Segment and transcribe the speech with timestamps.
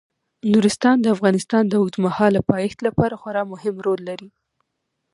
[0.51, 4.29] نورستان د افغانستان د اوږدمهاله پایښت لپاره خورا مهم رول لري.